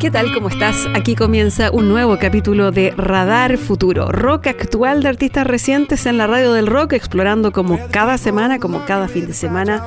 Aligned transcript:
¿Qué 0.00 0.10
tal? 0.10 0.32
¿Cómo 0.32 0.48
estás? 0.48 0.88
Aquí 0.94 1.14
comienza 1.14 1.70
un 1.70 1.90
nuevo 1.90 2.18
capítulo 2.18 2.70
de 2.70 2.94
Radar 2.96 3.58
Futuro, 3.58 4.10
rock 4.10 4.46
actual 4.46 5.02
de 5.02 5.10
artistas 5.10 5.46
recientes 5.46 6.06
en 6.06 6.16
la 6.16 6.26
radio 6.26 6.54
del 6.54 6.66
rock, 6.66 6.94
explorando 6.94 7.52
como 7.52 7.78
cada 7.90 8.16
semana, 8.16 8.58
como 8.58 8.86
cada 8.86 9.08
fin 9.08 9.26
de 9.26 9.34
semana, 9.34 9.84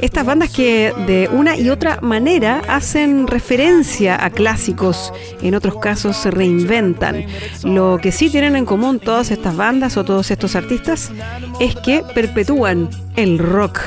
estas 0.00 0.24
bandas 0.24 0.48
que 0.48 0.94
de 1.06 1.28
una 1.30 1.58
y 1.58 1.68
otra 1.68 2.00
manera 2.00 2.62
hacen 2.68 3.26
referencia 3.26 4.24
a 4.24 4.30
clásicos, 4.30 5.12
en 5.42 5.54
otros 5.54 5.76
casos 5.76 6.16
se 6.16 6.30
reinventan. 6.30 7.26
Lo 7.64 7.98
que 8.00 8.12
sí 8.12 8.30
tienen 8.30 8.56
en 8.56 8.64
común 8.64 8.98
todas 8.98 9.30
estas 9.30 9.54
bandas 9.54 9.98
o 9.98 10.04
todos 10.04 10.30
estos 10.30 10.56
artistas 10.56 11.12
es 11.60 11.76
que 11.76 12.02
perpetúan 12.14 12.88
el 13.14 13.38
rock 13.38 13.78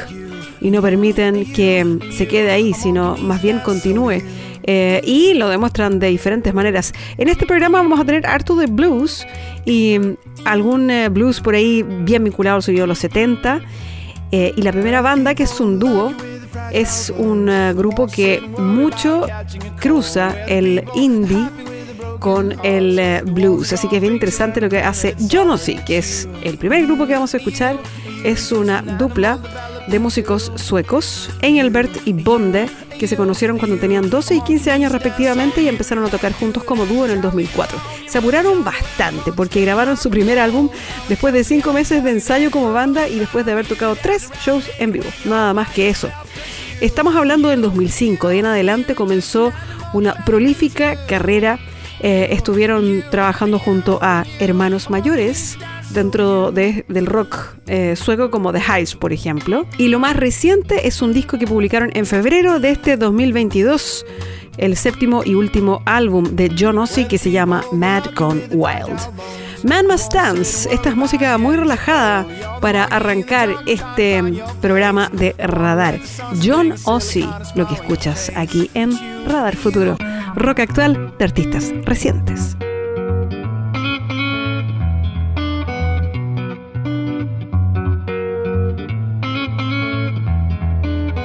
y 0.62 0.70
no 0.70 0.84
permiten 0.84 1.52
que 1.52 1.98
se 2.12 2.28
quede 2.28 2.52
ahí, 2.52 2.76
sino 2.76 3.18
más 3.18 3.42
bien 3.42 3.58
continúe 3.58 4.22
eh, 4.70 5.00
y 5.06 5.34
lo 5.34 5.48
demuestran 5.48 5.98
de 5.98 6.08
diferentes 6.08 6.54
maneras. 6.54 6.94
En 7.18 7.30
este 7.30 7.46
programa 7.46 7.78
vamos 7.78 8.02
a 8.02 8.04
tener 8.04 8.28
harto 8.28 8.54
de 8.58 8.68
blues 8.68 9.26
y 9.64 9.98
mm, 9.98 10.18
algún 10.44 10.92
eh, 10.92 11.08
blues 11.08 11.40
por 11.40 11.56
ahí 11.56 11.84
bien 11.84 12.26
vinculado 12.26 12.58
al 12.58 12.64
sonido 12.64 12.84
de 12.84 12.88
los 12.88 13.00
70. 13.00 13.62
Eh, 14.34 14.54
y 14.58 14.62
la 14.62 14.74
primera 14.74 15.02
banda, 15.02 15.36
que 15.36 15.44
es 15.44 15.58
un 15.62 15.80
dúo, 15.80 16.14
es 16.74 17.14
un 17.18 17.50
grupo 17.78 18.08
que 18.08 18.42
mucho 18.58 19.26
cruza 19.80 20.36
el 20.48 20.84
indie 20.96 21.48
con 22.20 22.54
el 22.64 23.22
blues. 23.24 23.72
Así 23.72 23.88
que 23.88 23.96
es 23.98 24.02
bien 24.02 24.16
interesante 24.16 24.60
lo 24.60 24.68
que 24.68 24.80
hace 24.80 25.16
Jonosy, 25.32 25.78
que 25.86 26.00
es 26.00 26.28
el 26.44 26.58
primer 26.58 26.86
grupo 26.86 27.08
que 27.08 27.14
vamos 27.14 27.34
a 27.34 27.38
escuchar. 27.38 27.78
Es 28.26 28.52
una 28.52 28.82
dupla 28.82 29.40
de 29.88 30.00
músicos 30.00 30.52
suecos, 30.56 31.30
Engelbert 31.42 32.06
y 32.06 32.14
Bonde, 32.14 32.70
que 33.00 33.08
se 33.08 33.16
conocieron 33.16 33.58
cuando 33.58 33.78
tenían 33.78 34.10
12 34.10 34.36
y 34.36 34.42
15 34.42 34.72
años 34.72 34.92
respectivamente 34.92 35.62
y 35.62 35.68
empezaron 35.68 36.04
a 36.06 36.10
tocar 36.10 36.34
juntos 36.34 36.64
como 36.64 36.86
dúo 36.86 37.06
en 37.06 37.12
el 37.12 37.22
2004. 37.22 37.80
Se 38.08 38.18
apuraron 38.18 38.64
bastante 38.64 39.32
porque 39.32 39.62
grabaron 39.62 39.98
su 39.98 40.10
primer 40.10 40.40
álbum 40.40 40.70
después 41.08 41.34
de 41.34 41.44
5 41.44 41.74
meses 41.74 42.04
de 42.04 42.12
ensayo 42.12 42.52
como 42.52 42.74
banda 42.74 43.08
y 43.08 43.20
después 43.20 43.46
de 43.46 43.54
haber 43.54 43.66
tocado 43.66 43.96
3 43.96 44.32
shows 44.44 44.66
en 44.80 44.92
vivo, 44.92 45.08
nada 45.26 45.54
más 45.54 45.70
que 45.70 45.90
eso. 45.90 46.10
Estamos 46.82 47.16
hablando 47.16 47.50
del 47.50 47.62
2005, 47.62 48.28
de 48.28 48.40
en 48.40 48.46
adelante 48.46 48.94
comenzó 48.94 49.52
una 49.94 50.14
prolífica 50.26 50.96
carrera. 51.08 51.60
Eh, 52.00 52.28
estuvieron 52.32 53.04
trabajando 53.10 53.58
junto 53.58 53.98
a 54.04 54.24
hermanos 54.40 54.92
mayores, 54.92 55.58
dentro 55.92 56.52
del 56.52 57.06
rock 57.06 57.56
eh, 57.68 57.96
sueco 57.96 58.30
como 58.30 58.52
The 58.54 58.60
Hives, 58.60 58.96
por 58.96 59.14
ejemplo. 59.14 59.66
Y 59.78 59.88
lo 59.90 60.00
más 60.00 60.16
reciente 60.16 60.88
es 60.88 61.02
un 61.02 61.14
disco 61.14 61.38
que 61.38 61.48
publicaron 61.48 61.92
en 61.94 62.06
febrero 62.06 62.60
de 62.60 62.72
este 62.72 62.98
2022, 62.98 64.06
el 64.58 64.76
séptimo 64.76 65.24
y 65.24 65.36
último 65.36 65.82
álbum 65.86 66.36
de 66.36 66.54
John 66.58 66.78
Ossie 66.78 67.08
que 67.08 67.18
se 67.18 67.32
llama 67.32 67.64
Mad 67.72 68.04
Gone 68.16 68.42
Wild. 68.52 69.00
Man 69.64 69.88
Must 69.88 70.14
Dance, 70.14 70.70
esta 70.72 70.90
es 70.90 70.96
música 70.96 71.38
muy 71.38 71.56
relajada 71.56 72.26
para 72.62 72.84
arrancar 72.84 73.50
este 73.66 74.22
programa 74.62 75.10
de 75.12 75.34
Radar. 75.38 76.00
John 76.44 76.76
Ossie, 76.86 77.28
lo 77.56 77.68
que 77.68 77.74
escuchas 77.74 78.32
aquí 78.36 78.70
en 78.76 78.92
Radar 79.26 79.56
Futuro, 79.56 79.98
rock 80.36 80.60
actual 80.60 81.14
de 81.18 81.26
artistas 81.26 81.74
recientes. 81.84 82.56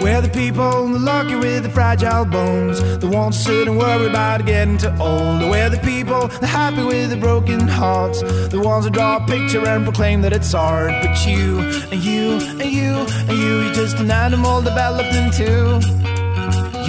We're 0.03 0.21
the 0.21 0.29
people, 0.29 0.89
the 0.89 0.99
lucky 0.99 1.37
with 1.37 1.63
the 1.63 1.71
fragile 1.71 2.25
bones. 2.25 2.81
The 2.99 3.07
ones 3.07 3.37
who 3.37 3.53
sit 3.53 3.69
and 3.69 3.79
worry 3.79 4.09
about 4.09 4.45
getting 4.45 4.77
too 4.77 4.93
old. 4.99 5.43
We're 5.49 5.71
the 5.71 5.79
people, 5.79 6.27
the 6.27 6.47
happy 6.49 6.83
with 6.83 7.11
the 7.11 7.17
broken 7.17 7.69
hearts. 7.69 8.21
The 8.21 8.61
ones 8.61 8.85
who 8.85 8.91
draw 8.91 9.23
a 9.23 9.27
picture 9.27 9.65
and 9.65 9.85
proclaim 9.85 10.23
that 10.23 10.33
it's 10.33 10.53
art. 10.55 10.91
But 11.03 11.25
you, 11.25 11.61
and 11.93 12.03
you, 12.03 12.33
and 12.61 12.73
you, 12.73 12.93
and 13.29 13.39
you, 13.39 13.63
you're 13.63 13.75
just 13.75 13.99
an 13.99 14.11
animal 14.11 14.61
developed 14.61 15.15
into. 15.15 15.81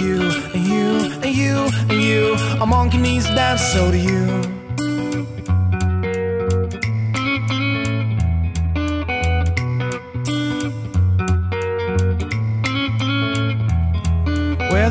You, 0.02 0.20
and 0.52 0.66
you, 0.66 0.88
and 1.22 1.36
you, 1.36 1.56
and 1.88 2.02
you. 2.02 2.34
A 2.60 2.66
monkey 2.66 2.98
needs 2.98 3.26
to 3.26 3.34
dance, 3.36 3.62
so 3.62 3.92
do 3.92 3.98
you. 3.98 4.53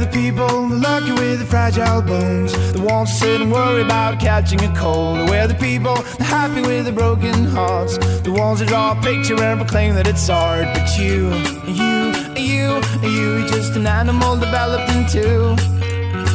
The 0.04 0.12
people, 0.12 0.68
the 0.68 0.76
lucky 0.76 1.12
with 1.12 1.40
the 1.40 1.46
fragile 1.46 2.02
bones. 2.02 2.52
The 2.74 2.82
ones 2.82 3.10
who 3.12 3.18
sit 3.26 3.42
and 3.42 3.52
worry 3.52 3.82
about 3.82 4.20
catching 4.20 4.62
a 4.64 4.76
cold. 4.76 5.30
We're 5.30 5.48
the 5.48 5.56
people, 5.56 5.96
the 6.18 6.24
happy 6.24 6.62
with 6.62 6.86
the 6.86 6.92
broken 6.92 7.46
hearts. 7.46 7.98
The 8.24 8.32
ones 8.32 8.60
who 8.60 8.66
draw 8.66 8.98
a 8.98 9.02
picture 9.02 9.42
and 9.42 9.60
proclaim 9.60 9.96
that 9.96 10.08
it's 10.08 10.30
art. 10.30 10.66
But 10.74 10.98
you, 10.98 11.32
you, 11.68 12.12
you, 12.36 12.82
you, 13.04 13.12
you're 13.14 13.48
just 13.48 13.76
an 13.76 13.88
animal 13.88 14.36
developed 14.38 14.90
into. 14.92 15.56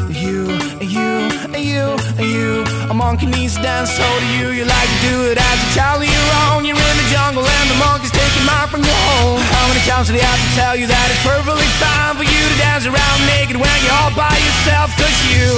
You, 0.08 0.48
you, 0.80 1.10
you, 1.54 1.84
you, 2.18 2.64
a 2.90 2.94
monkey 2.94 3.26
needs 3.26 3.56
to 3.56 3.62
dance, 3.62 3.90
so 3.90 4.06
do 4.20 4.26
you. 4.38 4.48
You 4.50 4.64
like 4.64 4.88
to 4.88 5.00
do 5.10 5.16
it 5.30 5.38
as 5.38 5.58
a 5.66 5.74
child, 5.76 6.04
you're 6.04 6.28
wrong. 6.32 6.64
You're 6.64 6.76
in 6.76 6.96
the 7.02 7.08
jungle 7.12 7.44
and 7.44 7.70
the 7.70 7.76
monkeys 7.76 7.97
taking 8.38 8.46
mine 8.46 8.68
from 8.68 8.82
your 8.82 9.00
home. 9.10 9.40
How 9.40 9.68
many 9.68 9.80
times 9.86 10.08
did 10.08 10.16
they 10.16 10.24
have 10.24 10.38
to 10.38 10.50
tell 10.54 10.76
you 10.76 10.86
that 10.86 11.06
it's 11.10 11.22
perfectly 11.22 11.66
fine 11.82 12.16
for 12.16 12.24
you 12.24 12.42
to 12.48 12.56
dance 12.58 12.86
around 12.86 13.18
naked 13.26 13.56
when 13.56 13.76
you're 13.82 13.98
all 13.98 14.14
by 14.14 14.34
yourself? 14.34 14.90
Cause 14.96 15.18
you, 15.30 15.48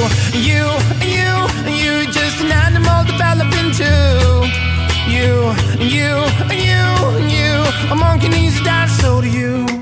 you, 0.41 0.65
you, 1.05 1.31
you, 1.69 2.07
just 2.13 2.41
an 2.41 2.53
animal 2.53 3.05
developing 3.05 3.73
too. 3.73 4.49
You, 5.11 5.53
you, 5.81 6.13
you, 6.55 6.83
you, 7.29 7.53
a 7.91 7.95
monkey 7.95 8.29
needs 8.29 8.59
to 8.59 8.65
dance, 8.65 8.93
so 8.93 9.21
do 9.21 9.29
you. 9.29 9.80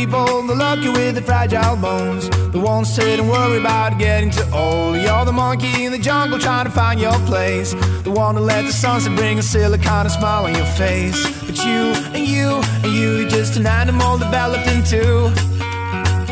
People, 0.00 0.42
the 0.42 0.54
lucky 0.54 0.88
with 0.88 1.14
the 1.14 1.22
fragile 1.22 1.76
bones. 1.76 2.28
The 2.52 2.58
ones 2.58 2.88
sit 2.94 3.20
and 3.20 3.28
worry 3.28 3.58
about 3.58 3.98
getting 3.98 4.30
too 4.30 4.48
old. 4.52 4.96
You're 4.96 5.24
the 5.24 5.32
monkey 5.32 5.84
in 5.84 5.92
the 5.92 5.98
jungle 5.98 6.38
trying 6.38 6.64
to 6.64 6.70
find 6.70 6.98
your 6.98 7.18
place. 7.30 7.72
The 8.06 8.10
one 8.10 8.34
to 8.36 8.40
let 8.40 8.64
the 8.64 8.72
sunset 8.72 9.14
bring 9.16 9.38
a 9.38 9.42
silicon 9.42 10.06
and 10.06 10.10
smile 10.10 10.46
on 10.46 10.54
your 10.54 10.70
face. 10.84 11.20
But 11.46 11.58
you 11.66 11.82
and 12.16 12.26
you 12.26 12.48
and 12.84 12.92
you, 12.98 13.08
you're 13.18 13.28
just 13.28 13.56
an 13.56 13.66
animal 13.66 14.16
developed 14.16 14.68
into. 14.68 15.02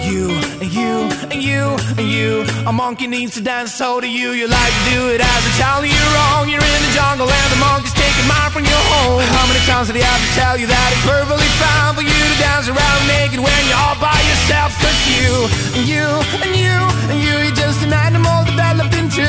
You 0.00 0.48
you 0.73 1.09
and 1.33 1.43
you 1.43 1.77
and 1.97 2.09
you. 2.09 2.45
A 2.67 2.73
monkey 2.73 3.06
needs 3.06 3.34
to 3.34 3.41
dance, 3.41 3.75
so 3.75 4.01
do 4.01 4.09
you. 4.09 4.31
You 4.33 4.49
like 4.49 4.73
to 4.73 4.83
do 4.91 5.01
it 5.15 5.21
as 5.21 5.43
a 5.47 5.53
child, 5.59 5.87
you're 5.87 6.12
wrong. 6.15 6.49
You're 6.49 6.62
in 6.62 6.81
the 6.87 6.93
jungle 6.94 7.29
and 7.29 7.49
the 7.53 7.61
monkey's 7.61 7.94
taking 7.94 8.26
mine 8.29 8.50
from 8.50 8.65
your 8.65 8.85
home. 8.93 9.23
How 9.37 9.47
many 9.47 9.62
times 9.65 9.88
did 9.88 9.97
he 9.97 10.03
have 10.03 10.20
to 10.20 10.31
tell 10.37 10.56
you 10.61 10.67
that 10.67 10.88
it's 10.93 11.05
perfectly 11.06 11.50
fine 11.62 11.94
for 11.94 12.05
you 12.05 12.19
to 12.19 12.37
dance 12.41 12.69
around 12.69 13.00
naked 13.09 13.41
when 13.41 13.61
you're 13.69 13.81
all 13.81 13.99
by 14.00 14.19
yourself? 14.29 14.75
Cause 14.82 14.99
you 15.09 15.31
and 15.79 15.85
you 15.88 16.06
and 16.44 16.53
you 16.55 16.76
and 17.12 17.19
you, 17.23 17.35
you're 17.49 17.56
just 17.56 17.82
an 17.82 17.93
animal 17.93 18.44
developed 18.44 18.94
into. 18.94 19.29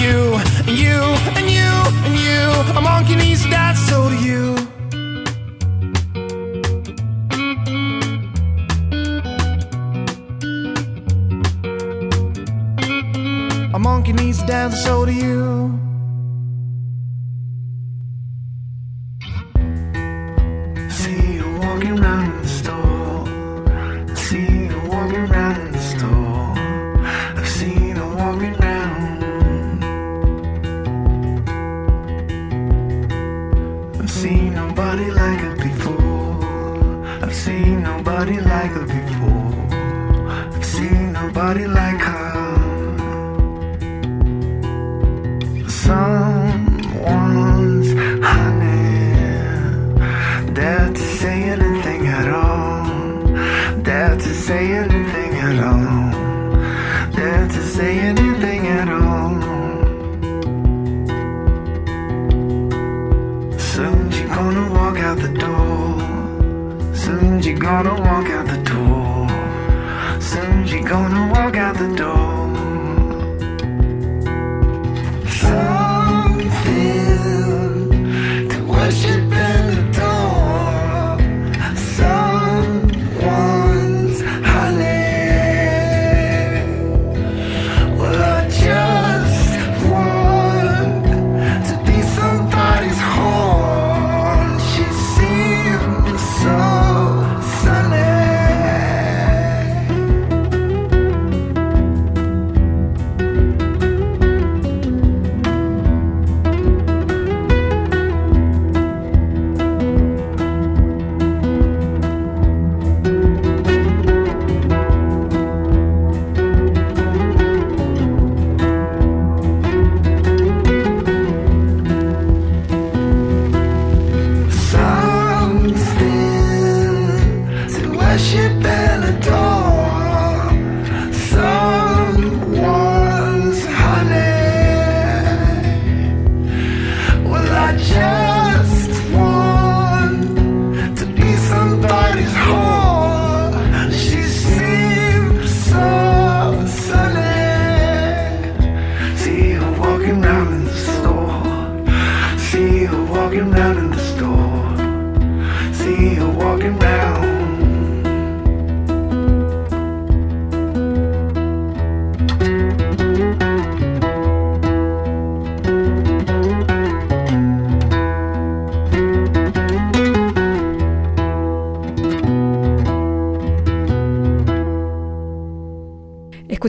You 0.00 0.38
and 0.68 0.76
you 0.76 1.00
and 1.36 1.46
you 1.50 1.72
and 2.06 2.14
you. 2.16 2.42
A 2.76 2.80
monkey 2.80 3.16
needs 3.16 3.44
to 3.44 3.50
dance, 3.50 3.80
so 3.90 4.08
do 4.08 4.16
you. 4.18 4.65
and 14.56 14.74
so 14.74 15.04
do 15.04 15.12
you. 15.12 15.44
See 20.90 21.34
you 21.34 21.48
walking 21.60 21.98
around. 22.00 22.25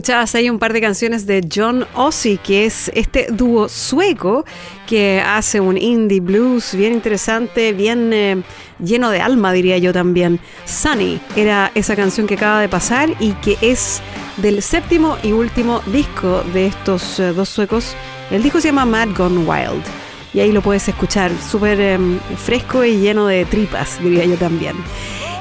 Escuchabas 0.08 0.34
ahí 0.36 0.48
un 0.48 0.58
par 0.58 0.72
de 0.72 0.80
canciones 0.80 1.26
de 1.26 1.46
John 1.54 1.86
Ossie, 1.94 2.38
que 2.38 2.64
es 2.64 2.90
este 2.94 3.26
dúo 3.30 3.68
sueco 3.68 4.46
que 4.86 5.20
hace 5.20 5.60
un 5.60 5.76
indie 5.76 6.20
blues 6.20 6.74
bien 6.74 6.94
interesante, 6.94 7.74
bien 7.74 8.10
eh, 8.14 8.42
lleno 8.82 9.10
de 9.10 9.20
alma, 9.20 9.52
diría 9.52 9.76
yo 9.76 9.92
también. 9.92 10.40
Sunny 10.64 11.20
era 11.36 11.70
esa 11.74 11.94
canción 11.94 12.26
que 12.26 12.36
acaba 12.36 12.62
de 12.62 12.70
pasar 12.70 13.10
y 13.20 13.32
que 13.32 13.58
es 13.60 14.00
del 14.38 14.62
séptimo 14.62 15.18
y 15.22 15.32
último 15.32 15.82
disco 15.92 16.42
de 16.54 16.68
estos 16.68 17.20
eh, 17.20 17.34
dos 17.34 17.50
suecos. 17.50 17.94
El 18.30 18.42
disco 18.42 18.62
se 18.62 18.68
llama 18.68 18.86
Mad 18.86 19.08
Gone 19.14 19.44
Wild 19.44 19.84
y 20.32 20.40
ahí 20.40 20.52
lo 20.52 20.62
puedes 20.62 20.88
escuchar, 20.88 21.30
súper 21.38 21.78
eh, 21.82 21.98
fresco 22.38 22.82
y 22.82 22.96
lleno 22.96 23.26
de 23.26 23.44
tripas, 23.44 24.02
diría 24.02 24.24
yo 24.24 24.36
también. 24.36 24.74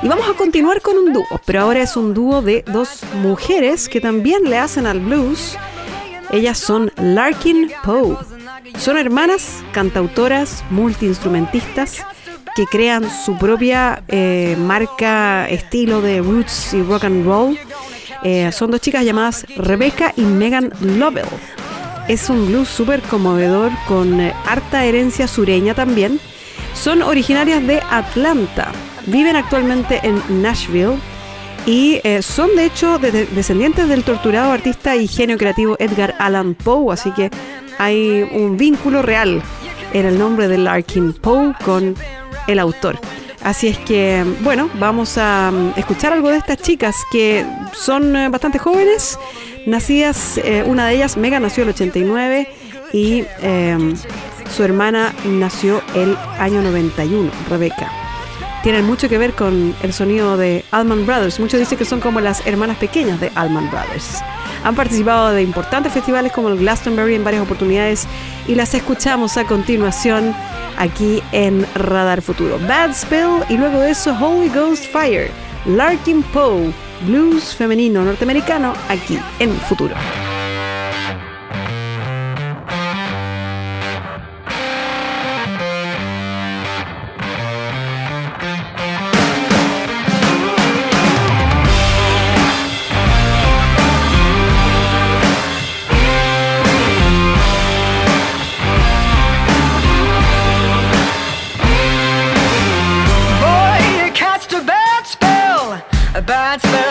Y 0.03 0.07
vamos 0.07 0.29
a 0.29 0.33
continuar 0.33 0.81
con 0.81 0.97
un 0.97 1.11
dúo, 1.11 1.25
pero 1.45 1.61
ahora 1.61 1.81
es 1.81 1.97
un 1.97 2.13
dúo 2.13 2.41
de 2.43 2.63
dos 2.67 3.01
mujeres 3.21 3.89
que 3.89 3.99
también 3.99 4.43
le 4.43 4.57
hacen 4.59 4.85
al 4.85 4.99
blues. 4.99 5.57
Ellas 6.31 6.59
son 6.59 6.91
Larkin 6.97 7.71
Poe. 7.83 8.15
Son 8.77 8.97
hermanas, 8.97 9.63
cantautoras, 9.71 10.63
multiinstrumentistas 10.69 12.05
que 12.55 12.65
crean 12.65 13.09
su 13.25 13.37
propia 13.37 14.03
eh, 14.07 14.55
marca, 14.59 15.47
estilo 15.49 16.01
de 16.01 16.21
roots 16.21 16.73
y 16.73 16.83
rock 16.83 17.05
and 17.05 17.25
roll. 17.25 17.57
Eh, 18.23 18.51
son 18.51 18.69
dos 18.71 18.81
chicas 18.81 19.03
llamadas 19.03 19.45
Rebecca 19.55 20.13
y 20.15 20.21
Megan 20.21 20.71
Lovell. 20.81 21.25
Es 22.07 22.29
un 22.29 22.47
blues 22.47 22.67
súper 22.67 23.01
conmovedor 23.01 23.71
con 23.87 24.19
eh, 24.19 24.33
harta 24.45 24.85
herencia 24.85 25.27
sureña 25.27 25.73
también. 25.73 26.19
Son 26.75 27.01
originarias 27.01 27.65
de 27.65 27.81
Atlanta. 27.89 28.71
Viven 29.07 29.35
actualmente 29.35 29.99
en 30.03 30.21
Nashville 30.41 30.95
y 31.65 31.99
eh, 32.03 32.21
son 32.21 32.55
de 32.55 32.65
hecho 32.65 32.97
de- 32.99 33.11
de- 33.11 33.25
descendientes 33.27 33.87
del 33.89 34.03
torturado 34.03 34.51
artista 34.51 34.95
y 34.95 35.07
genio 35.07 35.37
creativo 35.37 35.75
Edgar 35.79 36.15
Allan 36.19 36.53
Poe, 36.55 36.93
así 36.93 37.11
que 37.11 37.29
hay 37.77 38.27
un 38.33 38.57
vínculo 38.57 39.01
real 39.01 39.41
en 39.93 40.05
el 40.05 40.17
nombre 40.19 40.47
de 40.47 40.57
Larkin 40.57 41.13
Poe 41.13 41.53
con 41.63 41.95
el 42.47 42.59
autor. 42.59 42.99
Así 43.43 43.67
es 43.67 43.77
que, 43.77 44.25
bueno, 44.41 44.69
vamos 44.79 45.17
a 45.17 45.51
mm, 45.53 45.73
escuchar 45.79 46.11
algo 46.13 46.29
de 46.29 46.37
estas 46.37 46.57
chicas 46.57 46.95
que 47.11 47.45
son 47.73 48.15
eh, 48.15 48.29
bastante 48.29 48.59
jóvenes, 48.59 49.17
nacidas, 49.65 50.37
eh, 50.39 50.63
una 50.65 50.87
de 50.87 50.95
ellas, 50.95 51.17
Mega, 51.17 51.39
nació 51.39 51.63
el 51.63 51.69
89 51.69 52.47
y 52.93 53.23
eh, 53.41 53.77
su 54.55 54.63
hermana 54.63 55.13
nació 55.25 55.81
el 55.95 56.17
año 56.39 56.61
91, 56.61 57.29
Rebeca 57.49 57.91
tienen 58.63 58.85
mucho 58.85 59.07
que 59.07 59.17
ver 59.17 59.33
con 59.33 59.75
el 59.81 59.93
sonido 59.93 60.37
de 60.37 60.65
Allman 60.71 61.05
Brothers. 61.05 61.39
Muchos 61.39 61.59
dicen 61.59 61.77
que 61.77 61.85
son 61.85 61.99
como 61.99 62.19
las 62.19 62.45
hermanas 62.45 62.77
pequeñas 62.77 63.19
de 63.19 63.31
Allman 63.35 63.69
Brothers. 63.69 64.21
Han 64.63 64.75
participado 64.75 65.31
de 65.31 65.43
importantes 65.43 65.93
festivales 65.93 66.31
como 66.31 66.49
el 66.49 66.57
Glastonbury 66.57 67.15
en 67.15 67.23
varias 67.23 67.43
oportunidades 67.43 68.07
y 68.47 68.55
las 68.55 68.73
escuchamos 68.73 69.37
a 69.37 69.45
continuación 69.45 70.35
aquí 70.77 71.21
en 71.31 71.65
Radar 71.75 72.21
Futuro. 72.21 72.59
Bad 72.67 72.93
Spell 72.93 73.43
y 73.49 73.57
luego 73.57 73.79
de 73.79 73.91
eso 73.91 74.15
Holy 74.19 74.49
Ghost 74.49 74.85
Fire, 74.91 75.31
Larkin 75.65 76.23
Poe, 76.23 76.71
blues 77.05 77.55
femenino 77.55 78.03
norteamericano 78.03 78.73
aquí 78.89 79.19
en 79.39 79.51
Futuro. 79.61 79.95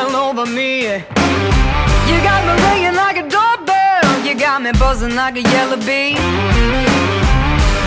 Bad 0.07 0.31
over 0.31 0.47
me. 0.47 0.83
You 0.83 2.17
got 2.23 2.45
me 2.47 2.55
ringing 2.69 2.95
like 2.95 3.17
a 3.17 3.29
doorbell, 3.29 4.27
you 4.27 4.35
got 4.39 4.63
me 4.63 4.73
buzzing 4.73 5.15
like 5.15 5.37
a 5.37 5.43
yellow 5.43 5.77
bee. 5.77 6.15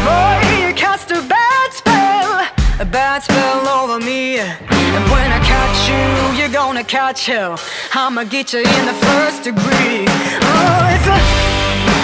Boy, 0.05 0.35
you 0.59 0.73
cast 0.73 1.11
a 1.11 1.21
bad 1.21 1.73
spell, 1.73 2.47
a 2.79 2.85
bad 2.85 3.23
spell 3.23 3.67
over 3.67 4.03
me. 4.03 4.39
And 4.39 5.03
when 5.11 5.31
I 5.31 5.39
catch 5.39 5.89
you, 5.89 6.39
you're 6.39 6.51
gonna 6.51 6.83
catch 6.83 7.25
hell. 7.25 7.59
I'ma 7.93 8.23
get 8.23 8.53
you 8.53 8.59
in 8.59 8.85
the 8.85 8.97
first 9.07 9.43
degree. 9.43 10.05
Oh, 10.51 10.93
it's 10.93 11.07
a, 11.07 11.19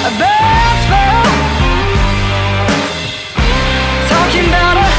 a 0.09 0.13
bad 0.19 0.75
spell. 0.85 1.25
Talking 4.11 4.47
about 4.49 4.77
a, 4.77 4.89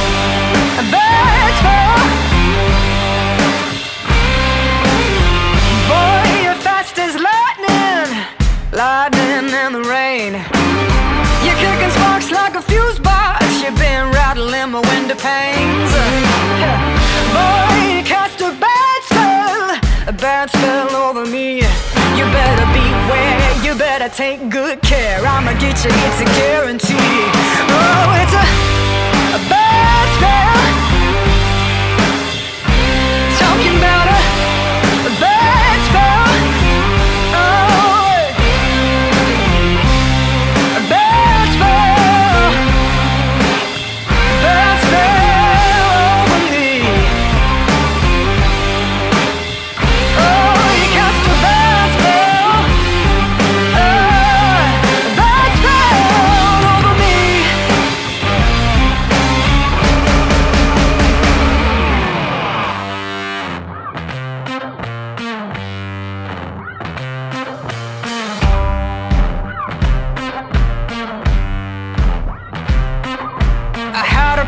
a 0.83 0.85
bad 0.91 1.51
spell. 1.61 2.26
Pain. 10.17 10.33
You're 11.45 11.61
kicking 11.63 11.91
sparks 11.91 12.31
like 12.31 12.55
a 12.55 12.63
fuse 12.63 12.99
box. 12.99 13.45
You've 13.63 13.77
been 13.77 14.11
rattling 14.13 14.71
my 14.73 14.81
window 14.81 15.17
panes. 15.17 15.93
Boy, 17.37 17.77
you 17.95 18.03
cast 18.05 18.41
a 18.41 18.51
bad 18.67 19.01
spell, 19.09 19.65
a 20.09 20.13
bad 20.13 20.51
spell 20.51 20.91
over 21.07 21.25
me. 21.27 21.57
You 22.19 22.25
better 22.41 22.67
beware, 22.79 23.53
you 23.65 23.75
better 23.79 24.09
take 24.09 24.49
good 24.49 24.81
care. 24.83 25.21
I'ma 25.25 25.53
get 25.65 25.77
you, 25.85 25.91
it's 26.07 26.21
a 26.21 26.29
guarantee. 26.41 27.21
Oh, 27.77 28.21
it's 28.23 28.35
a, 28.43 28.45
a 29.39 29.41
bad 29.53 30.07
spell. 30.17 30.65
Talking 33.41 33.77
about 33.79 34.06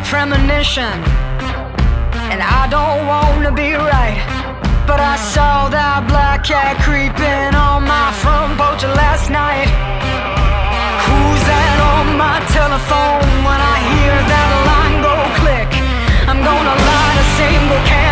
premonition, 0.05 0.95
and 2.31 2.41
I 2.41 2.67
don't 2.69 3.07
wanna 3.07 3.51
be 3.51 3.73
right. 3.73 4.17
But 4.87 4.99
I 4.99 5.15
saw 5.17 5.69
that 5.69 6.07
black 6.07 6.43
cat 6.43 6.81
creeping 6.81 7.53
on 7.53 7.85
my 7.85 8.11
front 8.21 8.57
porch 8.57 8.83
last 8.83 9.29
night. 9.29 9.69
Who's 11.05 11.43
that 11.45 11.77
on 11.93 12.17
my 12.17 12.37
telephone 12.49 13.29
when 13.45 13.59
I 13.73 13.77
hear 13.93 14.15
that 14.33 14.49
line 14.69 14.97
go 15.05 15.15
click? 15.41 15.69
I'm 16.25 16.41
gonna 16.41 16.75
light 16.89 17.17
a 17.21 17.27
single 17.37 17.81
candle, 17.85 18.08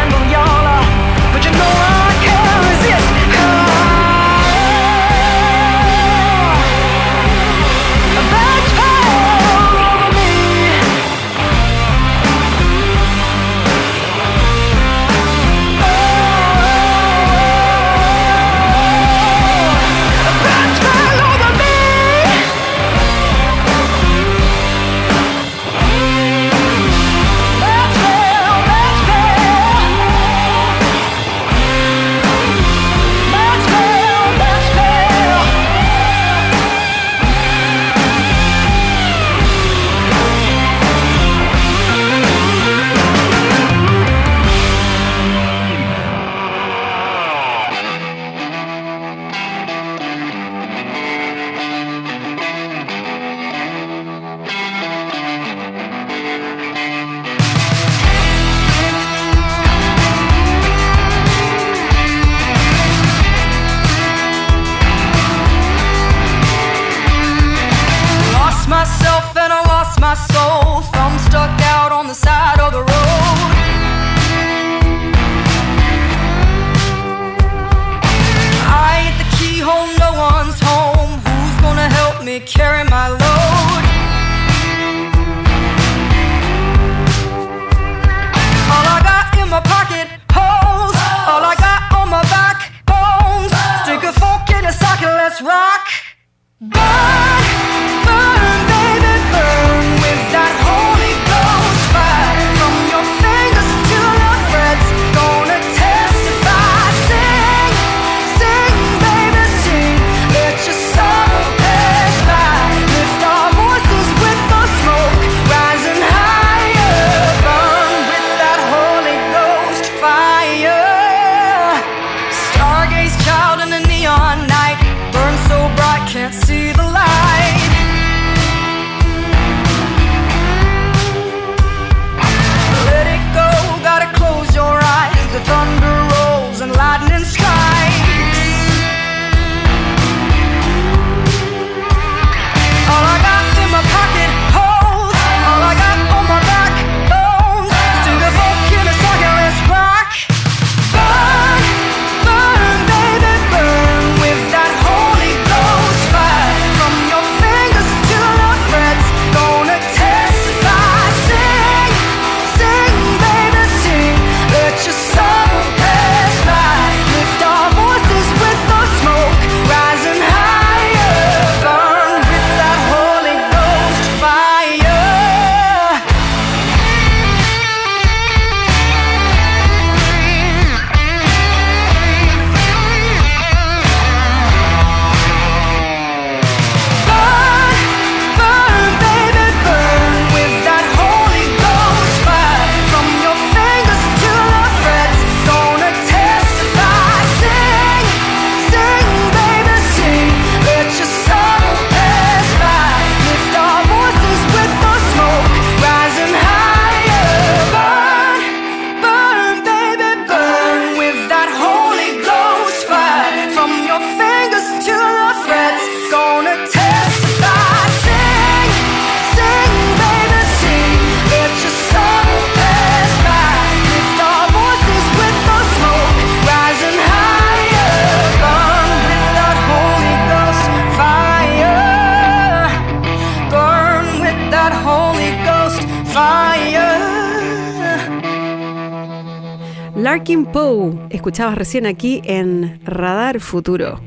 escuchabas 241.17 241.57
recién 241.57 241.85
aquí 241.85 242.21
en 242.23 242.79
Radar 242.85 243.39
Futuro. 243.39 243.99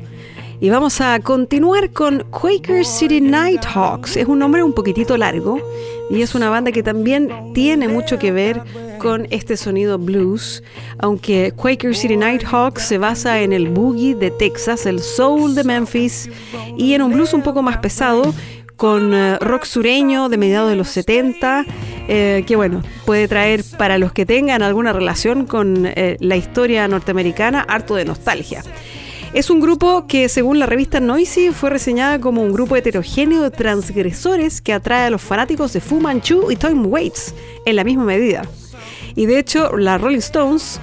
Y 0.59 0.69
vamos 0.69 1.01
a 1.01 1.19
continuar 1.19 1.91
con 1.91 2.23
Quaker 2.29 2.85
City 2.85 3.19
Nighthawks. 3.19 4.15
Es 4.15 4.27
un 4.27 4.39
nombre 4.39 4.63
un 4.63 4.73
poquitito 4.73 5.17
largo 5.17 5.59
y 6.09 6.21
es 6.21 6.35
una 6.35 6.49
banda 6.49 6.71
que 6.71 6.83
también 6.83 7.53
tiene 7.53 7.87
mucho 7.87 8.19
que 8.19 8.31
ver 8.31 8.61
con 8.99 9.27
este 9.31 9.57
sonido 9.57 9.97
blues, 9.97 10.63
aunque 10.99 11.51
Quaker 11.55 11.95
City 11.95 12.15
Nighthawks 12.15 12.83
se 12.83 12.97
basa 12.97 13.41
en 13.41 13.53
el 13.53 13.69
boogie 13.69 14.13
de 14.13 14.29
Texas, 14.29 14.85
el 14.85 14.99
soul 14.99 15.55
de 15.55 15.63
Memphis 15.63 16.29
y 16.77 16.93
en 16.93 17.01
un 17.01 17.11
blues 17.13 17.33
un 17.33 17.41
poco 17.41 17.63
más 17.63 17.77
pesado 17.77 18.33
con 18.75 19.13
eh, 19.13 19.37
rock 19.39 19.65
sureño 19.65 20.27
de 20.29 20.37
mediados 20.37 20.69
de 20.69 20.75
los 20.75 20.87
70, 20.89 21.65
eh, 22.07 22.43
que 22.45 22.55
bueno, 22.55 22.81
puede 23.05 23.27
traer 23.27 23.63
para 23.77 23.97
los 23.97 24.11
que 24.11 24.25
tengan 24.25 24.61
alguna 24.61 24.93
relación 24.93 25.45
con 25.45 25.85
eh, 25.85 26.17
la 26.19 26.35
historia 26.35 26.87
norteamericana 26.87 27.61
harto 27.61 27.95
de 27.95 28.05
nostalgia. 28.05 28.63
Es 29.33 29.49
un 29.49 29.61
grupo 29.61 30.07
que, 30.07 30.27
según 30.27 30.59
la 30.59 30.65
revista 30.65 30.99
Noisy, 30.99 31.51
fue 31.51 31.69
reseñada 31.69 32.19
como 32.19 32.41
un 32.41 32.51
grupo 32.51 32.75
heterogéneo 32.75 33.41
de 33.41 33.51
transgresores 33.51 34.61
que 34.61 34.73
atrae 34.73 35.05
a 35.05 35.09
los 35.09 35.21
fanáticos 35.21 35.71
de 35.71 35.79
Fu 35.79 36.01
Manchu 36.01 36.51
y 36.51 36.57
Tom 36.57 36.85
Waits 36.85 37.33
en 37.65 37.77
la 37.77 37.85
misma 37.85 38.03
medida. 38.03 38.43
Y 39.15 39.27
de 39.27 39.39
hecho, 39.39 39.77
la 39.77 39.97
Rolling 39.97 40.19
Stones 40.19 40.81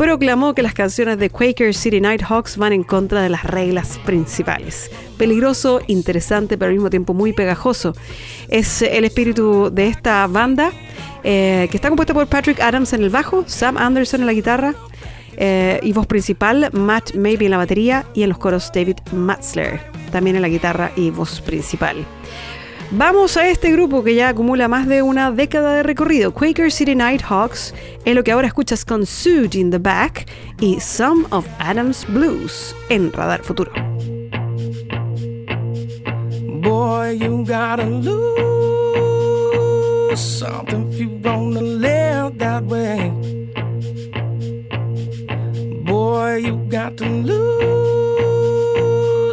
proclamó 0.00 0.54
que 0.54 0.62
las 0.62 0.72
canciones 0.72 1.18
de 1.18 1.28
Quaker 1.28 1.74
City 1.74 2.00
Nighthawks 2.00 2.56
van 2.56 2.72
en 2.72 2.84
contra 2.84 3.20
de 3.20 3.28
las 3.28 3.44
reglas 3.44 4.00
principales. 4.06 4.90
Peligroso, 5.18 5.82
interesante, 5.88 6.56
pero 6.56 6.70
al 6.70 6.74
mismo 6.74 6.88
tiempo 6.88 7.12
muy 7.12 7.34
pegajoso. 7.34 7.92
Es 8.48 8.80
el 8.80 9.04
espíritu 9.04 9.68
de 9.70 9.88
esta 9.88 10.26
banda, 10.26 10.72
eh, 11.22 11.68
que 11.70 11.76
está 11.76 11.88
compuesta 11.88 12.14
por 12.14 12.26
Patrick 12.28 12.60
Adams 12.60 12.94
en 12.94 13.02
el 13.02 13.10
bajo, 13.10 13.44
Sam 13.46 13.76
Anderson 13.76 14.22
en 14.22 14.26
la 14.26 14.32
guitarra, 14.32 14.74
eh, 15.36 15.78
y 15.82 15.92
voz 15.92 16.06
principal, 16.06 16.70
Matt 16.72 17.14
Maybe 17.14 17.44
en 17.44 17.50
la 17.50 17.58
batería 17.58 18.06
y 18.14 18.22
en 18.22 18.30
los 18.30 18.38
coros 18.38 18.72
David 18.74 18.96
Matzler, 19.12 19.80
también 20.12 20.34
en 20.34 20.40
la 20.40 20.48
guitarra 20.48 20.92
y 20.96 21.10
voz 21.10 21.42
principal. 21.42 22.06
Vamos 22.92 23.36
a 23.36 23.46
este 23.48 23.70
grupo 23.70 24.02
que 24.02 24.16
ya 24.16 24.30
acumula 24.30 24.66
más 24.66 24.88
de 24.88 25.02
una 25.02 25.30
década 25.30 25.74
de 25.74 25.84
recorrido, 25.84 26.34
Quaker 26.34 26.72
City 26.72 26.96
Nighthawks, 26.96 27.72
es 28.04 28.16
lo 28.16 28.24
que 28.24 28.32
ahora 28.32 28.48
escuchas 28.48 28.84
con 28.84 29.06
Suge 29.06 29.60
in 29.60 29.70
the 29.70 29.78
Back 29.78 30.26
y 30.60 30.80
Some 30.80 31.24
of 31.30 31.46
Adams 31.60 32.04
Blues 32.08 32.74
en 32.88 33.12
Radar 33.12 33.44
Futuro. 33.44 33.70
Boy, 36.62 37.16
you 37.16 37.44
gotta 37.46 37.86
lose 37.86 38.10
something 40.16 40.90
if 40.92 40.98
you 40.98 41.10
wanna 41.22 41.60
live 41.60 42.36
that 42.38 42.64
way. 42.64 43.12
Boy, 45.84 46.38
you 46.44 46.56
got 46.68 46.96
to 46.96 47.04
lose 47.04 47.40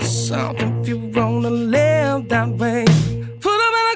something 0.07 0.79
if 0.83 0.89
you 0.89 0.99
wanna 1.11 1.49
live 1.49 2.27
that 2.27 2.49
way. 2.59 2.85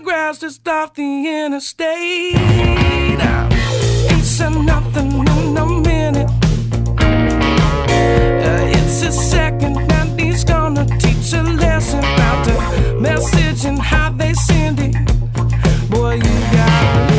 Grass 0.03 0.39
just 0.39 0.67
off 0.67 0.95
the 0.95 1.27
interstate. 1.27 2.35
Ain't 4.09 4.23
said 4.23 4.49
nothing 4.49 5.11
in 5.11 5.57
a 5.57 5.65
minute. 5.65 6.29
Uh, 6.97 8.77
it's 8.77 9.03
a 9.03 9.11
second 9.11 9.75
that 9.89 10.19
he's 10.19 10.43
gonna 10.43 10.85
teach 10.97 11.33
a 11.33 11.43
lesson 11.43 11.99
about 11.99 12.45
the 12.45 12.97
message 12.99 13.65
and 13.65 13.79
how 13.79 14.11
they 14.11 14.33
send 14.33 14.79
it. 14.79 14.95
Boy, 15.89 16.15
you 16.15 16.39
gotta 16.51 17.10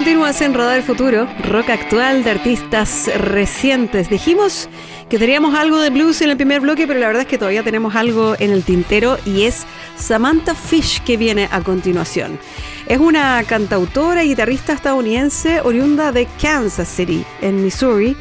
Continúas 0.00 0.40
en 0.40 0.54
Radar 0.54 0.82
Futuro, 0.82 1.28
rock 1.44 1.68
actual 1.68 2.24
de 2.24 2.30
artistas 2.30 3.10
recientes. 3.18 4.08
Dijimos 4.08 4.70
que 5.10 5.18
teníamos 5.18 5.54
algo 5.54 5.78
de 5.78 5.90
blues 5.90 6.22
en 6.22 6.30
el 6.30 6.38
primer 6.38 6.62
bloque, 6.62 6.86
pero 6.86 6.98
la 6.98 7.08
verdad 7.08 7.24
es 7.24 7.28
que 7.28 7.36
todavía 7.36 7.62
tenemos 7.62 7.94
algo 7.94 8.34
en 8.38 8.50
el 8.50 8.64
tintero 8.64 9.18
y 9.26 9.42
es 9.42 9.66
Samantha 9.98 10.54
Fish 10.54 11.02
que 11.02 11.18
viene 11.18 11.50
a 11.52 11.60
continuación. 11.60 12.38
Es 12.86 12.98
una 12.98 13.44
cantautora 13.44 14.24
y 14.24 14.28
guitarrista 14.28 14.72
estadounidense 14.72 15.60
oriunda 15.60 16.12
de 16.12 16.26
Kansas 16.40 16.88
City, 16.88 17.22
en 17.42 17.62
Missouri, 17.62 18.16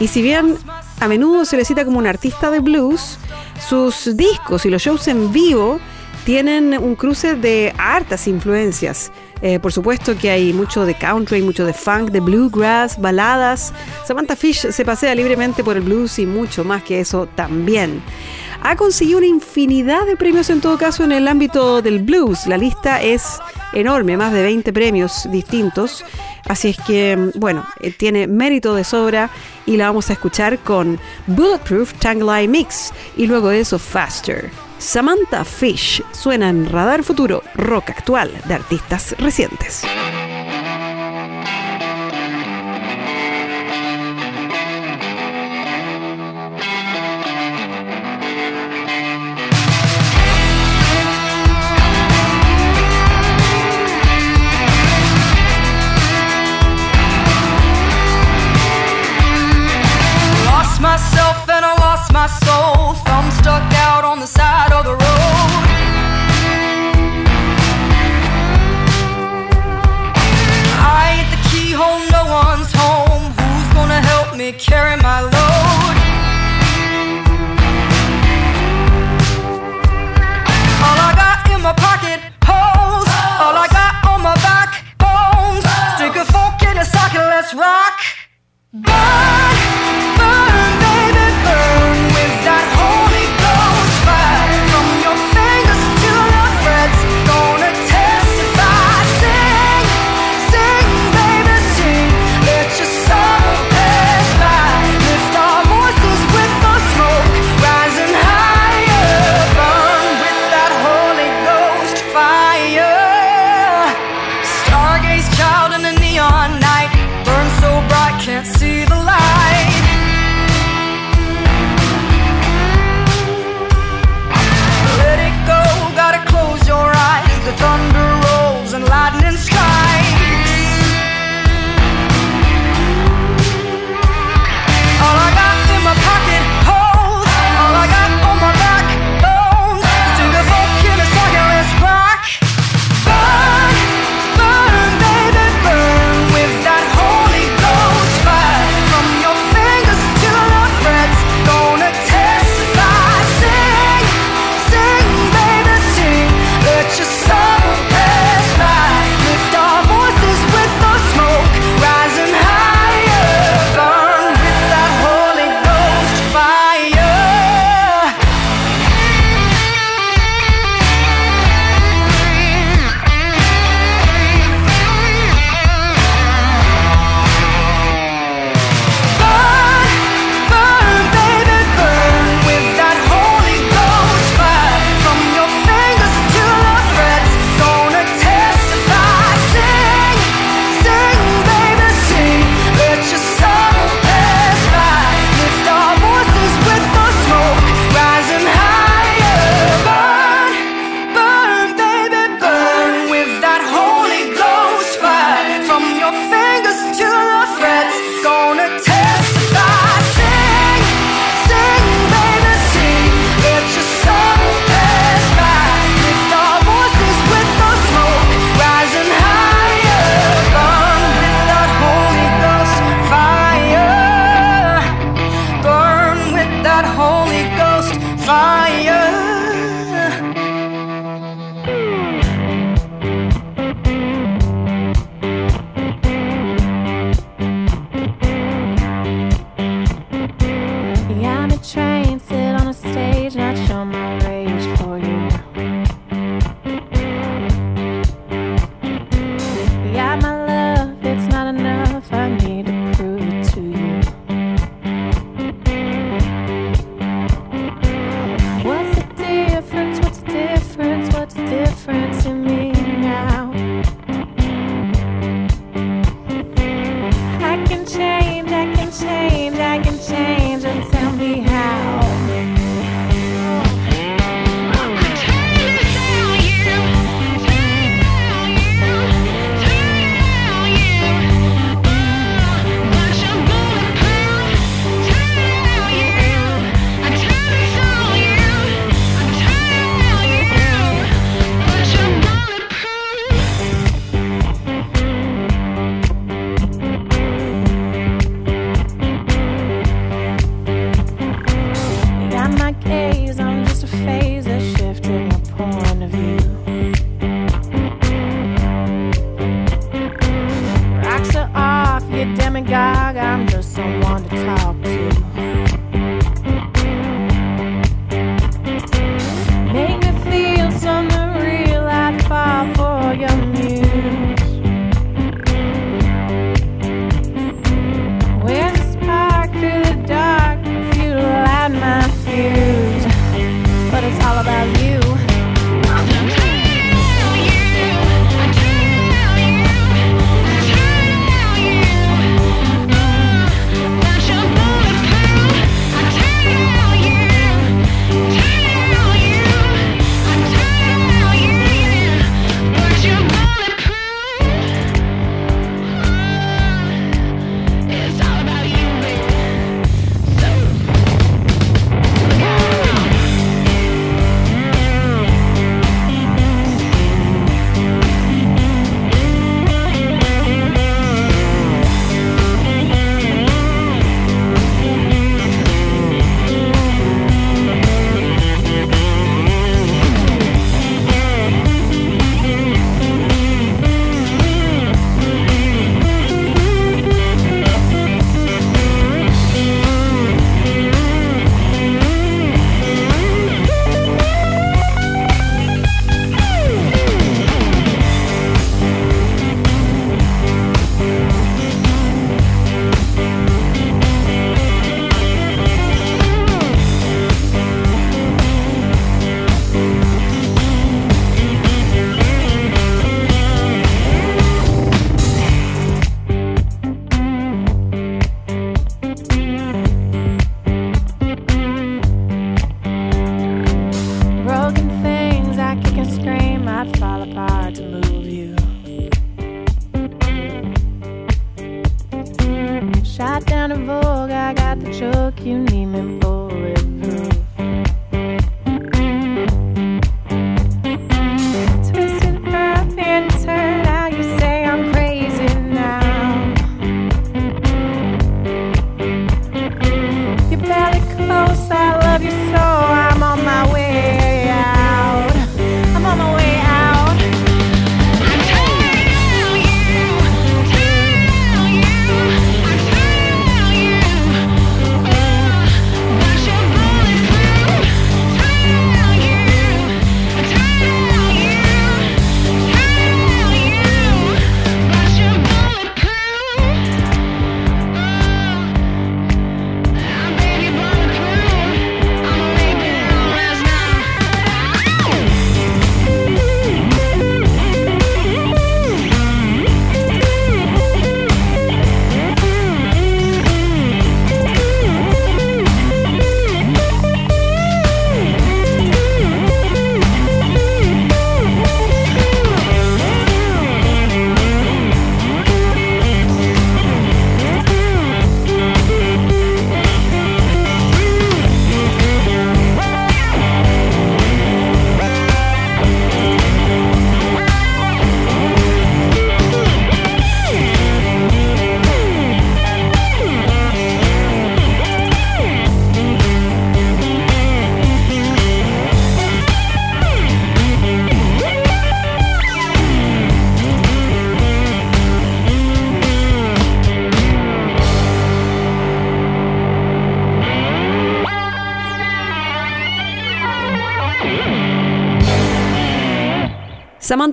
y 0.00 0.08
si 0.08 0.22
bien 0.22 0.56
a 0.98 1.06
menudo 1.06 1.44
se 1.44 1.56
le 1.56 1.64
cita 1.64 1.84
como 1.84 2.00
un 2.00 2.08
artista 2.08 2.50
de 2.50 2.58
blues, 2.58 3.18
sus 3.68 4.16
discos 4.16 4.66
y 4.66 4.68
los 4.68 4.82
shows 4.82 5.06
en 5.06 5.32
vivo 5.32 5.78
tienen 6.24 6.76
un 6.76 6.96
cruce 6.96 7.36
de 7.36 7.72
hartas 7.78 8.26
influencias. 8.26 9.12
Eh, 9.42 9.58
por 9.58 9.72
supuesto 9.72 10.16
que 10.16 10.30
hay 10.30 10.52
mucho 10.52 10.84
de 10.84 10.94
country, 10.94 11.42
mucho 11.42 11.64
de 11.64 11.72
funk, 11.72 12.10
de 12.10 12.20
bluegrass, 12.20 13.00
baladas. 13.00 13.72
Samantha 14.06 14.36
Fish 14.36 14.70
se 14.70 14.84
pasea 14.84 15.14
libremente 15.14 15.64
por 15.64 15.76
el 15.76 15.82
blues 15.82 16.18
y 16.18 16.26
mucho 16.26 16.64
más 16.64 16.82
que 16.82 17.00
eso 17.00 17.26
también. 17.34 18.02
Ha 18.62 18.76
conseguido 18.76 19.18
una 19.18 19.26
infinidad 19.26 20.04
de 20.04 20.16
premios 20.16 20.50
en 20.50 20.60
todo 20.60 20.76
caso 20.76 21.04
en 21.04 21.12
el 21.12 21.26
ámbito 21.28 21.80
del 21.80 22.00
blues. 22.00 22.46
La 22.46 22.58
lista 22.58 23.00
es 23.00 23.40
enorme, 23.72 24.18
más 24.18 24.34
de 24.34 24.42
20 24.42 24.72
premios 24.74 25.26
distintos. 25.30 26.04
Así 26.46 26.68
es 26.68 26.76
que, 26.78 27.30
bueno, 27.36 27.64
eh, 27.80 27.92
tiene 27.92 28.26
mérito 28.26 28.74
de 28.74 28.84
sobra 28.84 29.30
y 29.64 29.78
la 29.78 29.86
vamos 29.86 30.10
a 30.10 30.12
escuchar 30.12 30.58
con 30.58 30.98
Bulletproof 31.26 31.94
Tangle 31.94 32.40
Eye 32.40 32.48
Mix 32.48 32.92
y 33.16 33.26
luego 33.26 33.48
de 33.48 33.60
eso 33.60 33.78
Faster. 33.78 34.50
Samantha 34.80 35.44
Fish 35.44 36.02
suena 36.10 36.48
en 36.48 36.66
Radar 36.66 37.04
Futuro, 37.04 37.42
rock 37.54 37.90
actual 37.90 38.32
de 38.46 38.54
artistas 38.54 39.14
recientes. 39.18 39.84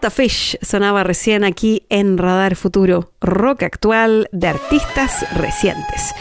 Fish 0.10 0.58
sonaba 0.62 1.04
recién 1.04 1.44
aquí 1.44 1.84
en 1.90 2.18
Radar 2.18 2.56
Futuro, 2.56 3.12
rock 3.22 3.64
actual 3.64 4.30
de 4.32 4.48
artistas 4.48 5.26
recientes. 5.36 6.14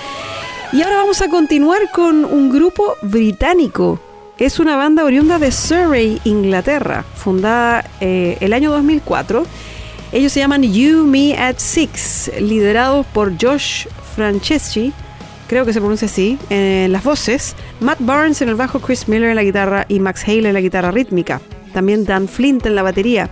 Y 0.72 0.82
ahora 0.82 0.96
vamos 0.96 1.22
a 1.22 1.28
continuar 1.28 1.90
con 1.92 2.24
un 2.24 2.50
grupo 2.50 2.94
británico. 3.02 4.00
Es 4.38 4.58
una 4.58 4.76
banda 4.76 5.04
oriunda 5.04 5.38
de 5.38 5.50
Surrey, 5.50 6.20
Inglaterra, 6.24 7.04
fundada 7.14 7.88
eh, 8.00 8.36
el 8.40 8.52
año 8.52 8.70
2004. 8.72 9.46
Ellos 10.12 10.32
se 10.32 10.40
llaman 10.40 10.62
You 10.62 11.04
Me 11.04 11.36
at 11.36 11.56
Six, 11.58 12.30
liderados 12.40 13.06
por 13.06 13.32
Josh 13.40 13.86
Franceschi, 14.14 14.92
creo 15.46 15.64
que 15.64 15.72
se 15.72 15.80
pronuncia 15.80 16.06
así, 16.06 16.38
en 16.50 16.92
las 16.92 17.04
voces, 17.04 17.54
Matt 17.80 17.98
Barnes 18.00 18.42
en 18.42 18.48
el 18.48 18.54
bajo, 18.54 18.80
Chris 18.80 19.08
Miller 19.08 19.30
en 19.30 19.36
la 19.36 19.42
guitarra 19.42 19.86
y 19.88 20.00
Max 20.00 20.24
Hale 20.24 20.48
en 20.48 20.54
la 20.54 20.60
guitarra 20.60 20.90
rítmica. 20.90 21.40
También 21.72 22.04
Dan 22.04 22.28
Flint 22.28 22.66
en 22.66 22.74
la 22.74 22.82
batería. 22.82 23.30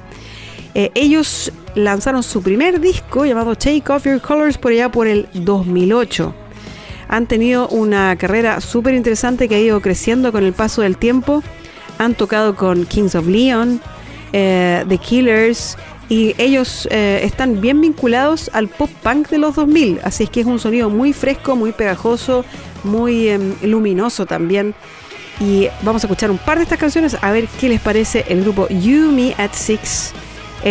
Eh, 0.75 0.91
ellos 0.95 1.53
lanzaron 1.75 2.23
su 2.23 2.43
primer 2.43 2.81
disco 2.81 3.25
llamado 3.25 3.55
Take 3.55 3.85
Off 3.89 4.07
Your 4.07 4.21
Colors 4.21 4.59
por 4.59 4.73
allá 4.73 4.91
por 4.91 5.07
el 5.07 5.29
2008. 5.33 6.35
Han 7.09 7.27
tenido 7.27 7.69
una 7.69 8.17
carrera 8.17 8.61
súper 8.61 8.95
interesante 8.95 9.49
que 9.49 9.55
ha 9.55 9.61
ido 9.61 9.81
creciendo 9.81 10.33
con 10.33 10.45
el 10.45 10.53
paso 10.53 10.83
del 10.83 10.97
tiempo. 10.97 11.43
Han 11.99 12.15
tocado 12.15 12.57
con 12.57 12.87
Kings 12.87 13.15
of 13.15 13.27
Leon, 13.29 13.81
eh, 14.33 14.85
The 14.89 14.99
Killers, 14.99 15.77
y 16.09 16.35
ellos 16.39 16.89
eh, 16.91 17.21
están 17.23 17.61
bien 17.61 17.81
vinculados 17.81 18.51
al 18.53 18.69
pop 18.69 18.91
punk 19.03 19.29
de 19.29 19.39
los 19.39 19.55
2000, 19.55 20.01
así 20.03 20.25
es 20.25 20.31
que 20.31 20.41
es 20.41 20.47
un 20.47 20.59
sonido 20.59 20.91
muy 20.91 21.13
fresco, 21.13 21.57
muy 21.57 21.73
pegajoso, 21.73 22.45
muy 22.83 23.29
em, 23.29 23.55
luminoso 23.63 24.27
también. 24.27 24.75
Y 25.41 25.69
vamos 25.83 26.05
a 26.05 26.07
escuchar 26.07 26.31
un 26.31 26.39
par 26.39 26.59
de 26.59 26.65
estas 26.65 26.79
canciones 26.79 27.17
a 27.21 27.33
ver 27.33 27.49
qué 27.61 27.69
les 27.69 27.81
parece 27.81 28.25
el 28.29 28.43
grupo 28.43 28.69
You 28.69 29.11
Me 29.11 29.35
at 29.39 29.53
Six. 29.53 30.13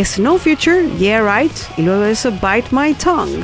Snow 0.02 0.40
Future, 0.40 0.90
Yeah 0.98 1.22
Right, 1.22 1.54
y 1.78 1.84
luego 1.84 2.02
de 2.02 2.12
eso 2.12 2.32
Bite 2.32 2.70
My 2.72 2.94
Tongue. 2.96 3.44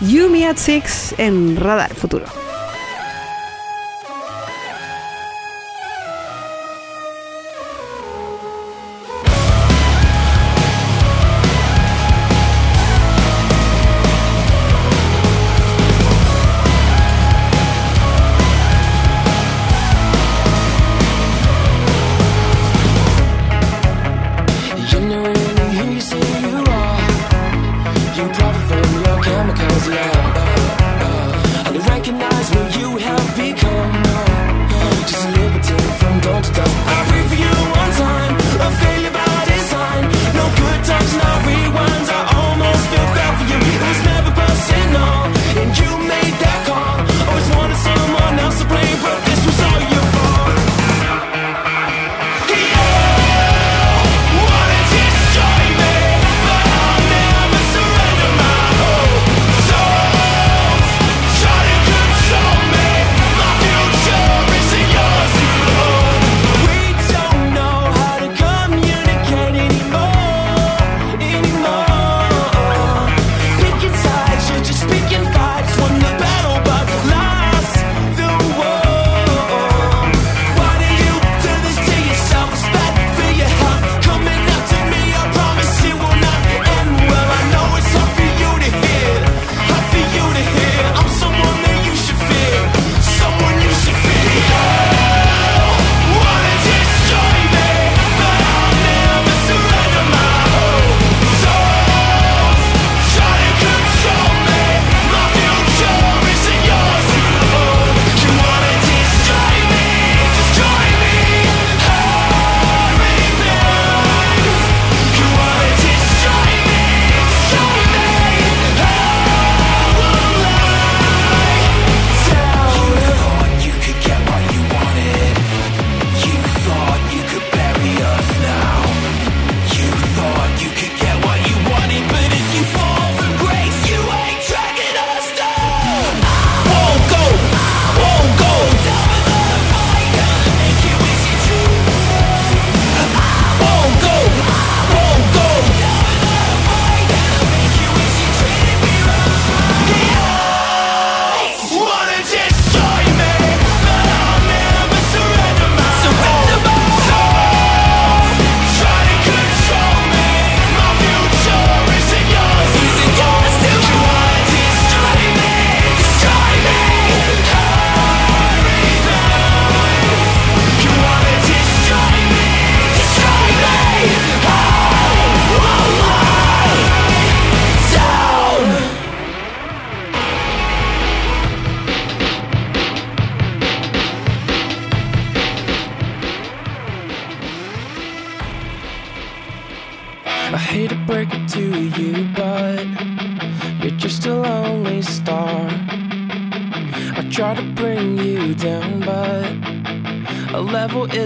You 0.00 0.28
Me 0.28 0.46
at 0.46 0.58
Six 0.58 1.14
en 1.18 1.56
Radar 1.56 1.94
Futuro. 1.94 2.47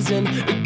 prison. 0.02 0.61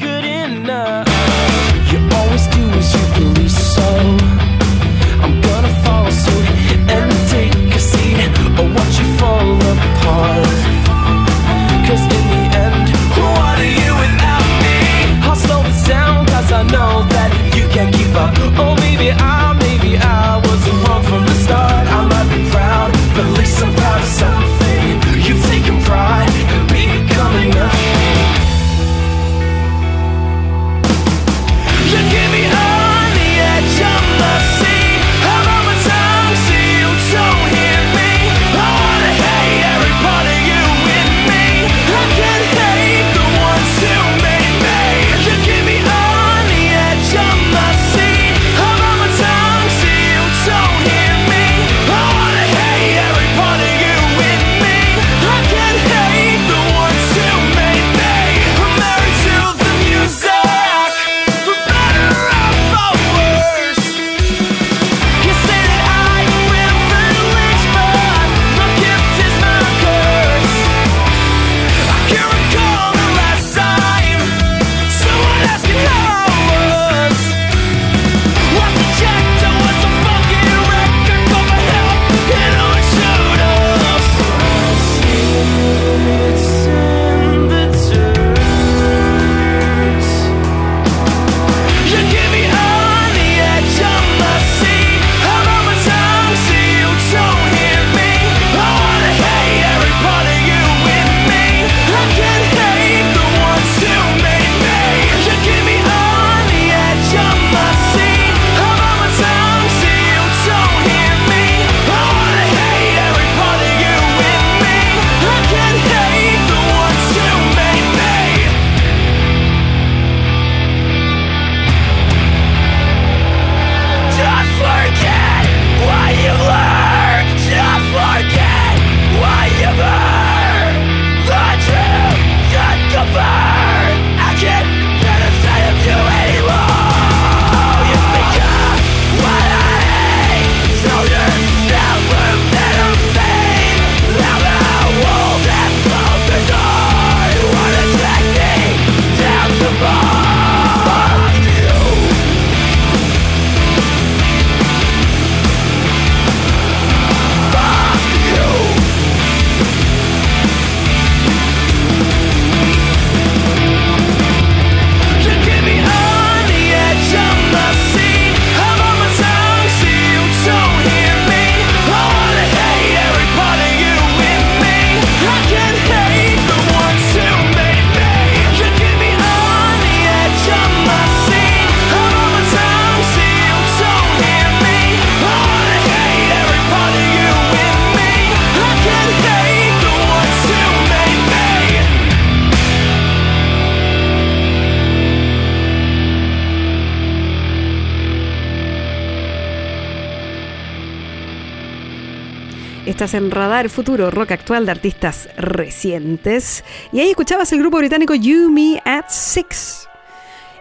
En 203.15 203.31
Radar 203.31 203.69
Futuro, 203.69 204.11
rock 204.11 204.33
actual 204.33 204.67
de 204.67 204.73
artistas 204.73 205.29
recientes. 205.37 206.65
Y 206.93 206.99
ahí 206.99 207.11
escuchabas 207.11 207.53
el 207.53 207.61
grupo 207.61 207.79
británico 207.79 208.15
You 208.15 208.51
Me 208.51 208.83
at 208.85 209.05
Six. 209.09 209.89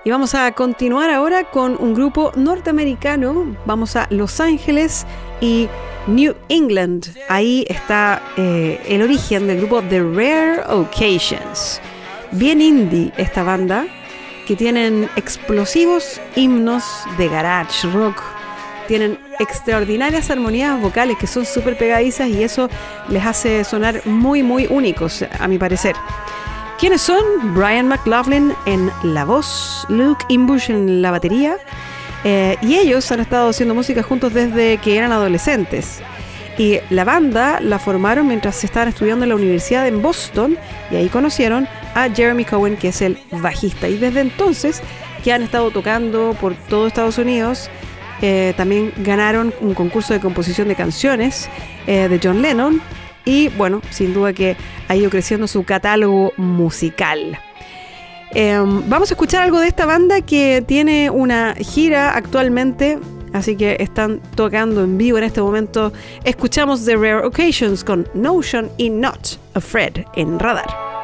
Y 0.03 0.11
vamos 0.11 0.35
a 0.35 0.51
continuar 0.51 1.09
ahora 1.09 1.45
con 1.45 1.75
un 1.79 1.95
grupo 1.95 2.31
norteamericano. 2.35 3.55
Vamos 3.65 3.95
a 3.95 4.05
Los 4.11 4.39
Ángeles 4.39 5.07
y 5.41 5.67
New 6.05 6.35
England. 6.49 7.15
Ahí 7.29 7.65
está 7.67 8.21
eh, 8.37 8.79
el 8.87 9.01
origen 9.01 9.47
del 9.47 9.57
grupo 9.57 9.81
The 9.81 10.01
Rare 10.01 10.61
Occasions. 10.67 11.81
Bien 12.31 12.61
indie 12.61 13.11
esta 13.17 13.41
banda, 13.41 13.87
que 14.45 14.55
tienen 14.55 15.09
explosivos 15.15 16.21
himnos 16.35 16.83
de 17.17 17.27
garage 17.27 17.87
rock. 17.91 18.34
Tienen 18.87 19.17
extraordinarias 19.39 20.29
armonías 20.29 20.79
vocales 20.79 21.17
que 21.17 21.27
son 21.27 21.45
súper 21.45 21.77
pegadizas 21.77 22.29
y 22.29 22.43
eso 22.43 22.69
les 23.09 23.25
hace 23.25 23.63
sonar 23.63 24.01
muy, 24.05 24.43
muy 24.43 24.67
únicos, 24.69 25.23
a 25.39 25.47
mi 25.47 25.57
parecer. 25.57 25.95
¿Quiénes 26.79 27.01
son? 27.01 27.53
Brian 27.55 27.87
McLaughlin 27.87 28.53
en 28.65 28.91
la 29.03 29.25
voz, 29.25 29.85
Luke 29.89 30.25
Imbush 30.29 30.69
en 30.69 31.01
la 31.01 31.11
batería. 31.11 31.57
eh, 32.23 32.57
y 32.61 32.75
ellos 32.75 33.11
han 33.11 33.19
estado 33.19 33.49
haciendo 33.49 33.75
música 33.75 34.01
juntos 34.01 34.33
desde 34.33 34.77
que 34.79 34.97
eran 34.97 35.11
adolescentes. 35.11 36.01
Y 36.57 36.79
la 36.89 37.03
banda 37.03 37.59
la 37.61 37.79
formaron 37.79 38.27
mientras 38.27 38.63
estaban 38.63 38.87
estudiando 38.89 39.23
en 39.25 39.29
la 39.29 39.35
universidad 39.35 39.87
en 39.87 40.01
Boston 40.01 40.57
y 40.89 40.95
ahí 40.95 41.09
conocieron 41.09 41.67
a 41.93 42.09
Jeremy 42.09 42.45
Cohen, 42.45 42.77
que 42.77 42.87
es 42.89 43.01
el 43.01 43.19
bajista. 43.31 43.87
Y 43.87 43.97
desde 43.97 44.21
entonces 44.21 44.81
que 45.23 45.33
han 45.33 45.43
estado 45.43 45.69
tocando 45.71 46.35
por 46.39 46.55
todo 46.55 46.87
Estados 46.87 47.17
Unidos, 47.17 47.69
eh, 48.21 48.53
también 48.55 48.93
ganaron 48.97 49.53
un 49.61 49.73
concurso 49.73 50.13
de 50.13 50.19
composición 50.19 50.67
de 50.67 50.75
canciones 50.75 51.49
eh, 51.87 52.07
de 52.07 52.19
John 52.21 52.41
Lennon 52.41 52.81
y 53.25 53.49
bueno, 53.49 53.81
sin 53.89 54.13
duda 54.13 54.33
que 54.33 54.55
ha 54.87 54.95
ido 54.95 55.09
creciendo 55.09 55.47
su 55.47 55.63
catálogo 55.63 56.31
musical. 56.37 57.39
Eh, 58.31 58.57
vamos 58.87 59.11
a 59.11 59.13
escuchar 59.13 59.43
algo 59.43 59.59
de 59.59 59.67
esta 59.67 59.85
banda 59.85 60.21
que 60.21 60.63
tiene 60.65 61.09
una 61.09 61.55
gira 61.55 62.15
actualmente, 62.15 62.99
así 63.33 63.55
que 63.55 63.77
están 63.79 64.19
tocando 64.35 64.83
en 64.83 64.97
vivo 64.97 65.17
en 65.17 65.23
este 65.23 65.41
momento. 65.41 65.93
Escuchamos 66.23 66.85
The 66.85 66.95
Rare 66.95 67.25
Occasions 67.25 67.83
con 67.83 68.07
Notion 68.13 68.69
y 68.77 68.89
Not 68.89 69.39
Afraid 69.53 69.99
en 70.15 70.37
Radar. 70.39 70.94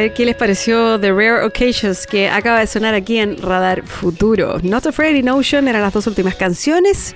Ver 0.00 0.14
qué 0.14 0.24
les 0.24 0.34
pareció 0.34 0.98
The 0.98 1.12
Rare 1.12 1.44
Occasions 1.44 2.06
que 2.06 2.26
acaba 2.30 2.60
de 2.60 2.66
sonar 2.66 2.94
aquí 2.94 3.18
en 3.18 3.36
Radar 3.36 3.86
Futuro. 3.86 4.58
Not 4.62 4.86
Afraid 4.86 5.14
in 5.14 5.28
Ocean 5.28 5.68
eran 5.68 5.82
las 5.82 5.92
dos 5.92 6.06
últimas 6.06 6.36
canciones. 6.36 7.14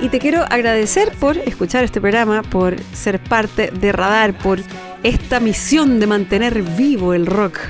Y 0.00 0.08
te 0.08 0.18
quiero 0.18 0.42
agradecer 0.50 1.12
por 1.20 1.38
escuchar 1.38 1.84
este 1.84 2.00
programa, 2.00 2.42
por 2.42 2.74
ser 2.92 3.22
parte 3.22 3.70
de 3.70 3.92
Radar, 3.92 4.36
por 4.36 4.58
esta 5.04 5.38
misión 5.38 6.00
de 6.00 6.08
mantener 6.08 6.62
vivo 6.62 7.14
el 7.14 7.26
rock. 7.26 7.60